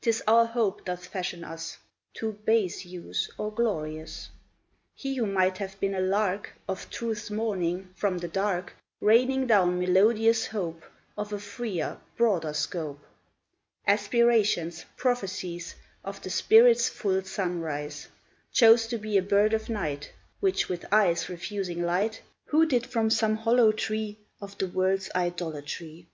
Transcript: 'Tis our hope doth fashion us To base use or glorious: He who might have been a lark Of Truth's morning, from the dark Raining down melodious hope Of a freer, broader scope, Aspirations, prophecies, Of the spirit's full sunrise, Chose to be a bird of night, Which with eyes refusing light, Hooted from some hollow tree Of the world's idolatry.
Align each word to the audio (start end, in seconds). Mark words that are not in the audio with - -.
'Tis 0.00 0.22
our 0.26 0.46
hope 0.46 0.86
doth 0.86 1.04
fashion 1.04 1.44
us 1.44 1.76
To 2.14 2.32
base 2.32 2.86
use 2.86 3.30
or 3.36 3.52
glorious: 3.52 4.30
He 4.94 5.16
who 5.16 5.26
might 5.26 5.58
have 5.58 5.78
been 5.78 5.94
a 5.94 6.00
lark 6.00 6.54
Of 6.66 6.88
Truth's 6.88 7.30
morning, 7.30 7.90
from 7.94 8.16
the 8.16 8.28
dark 8.28 8.72
Raining 9.02 9.46
down 9.48 9.78
melodious 9.78 10.46
hope 10.46 10.82
Of 11.18 11.30
a 11.34 11.38
freer, 11.38 11.98
broader 12.16 12.54
scope, 12.54 13.04
Aspirations, 13.86 14.86
prophecies, 14.96 15.74
Of 16.04 16.22
the 16.22 16.30
spirit's 16.30 16.88
full 16.88 17.20
sunrise, 17.24 18.08
Chose 18.54 18.86
to 18.86 18.96
be 18.96 19.18
a 19.18 19.22
bird 19.22 19.52
of 19.52 19.68
night, 19.68 20.10
Which 20.40 20.70
with 20.70 20.86
eyes 20.90 21.28
refusing 21.28 21.82
light, 21.82 22.22
Hooted 22.46 22.86
from 22.86 23.10
some 23.10 23.36
hollow 23.36 23.72
tree 23.72 24.16
Of 24.40 24.56
the 24.56 24.68
world's 24.68 25.10
idolatry. 25.14 26.08